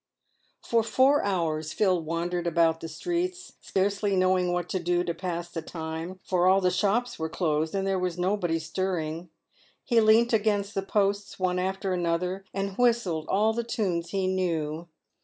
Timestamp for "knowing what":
4.15-4.67